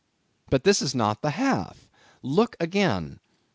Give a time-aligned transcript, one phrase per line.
[0.49, 1.87] But this is not the half;
[2.23, 3.19] look again.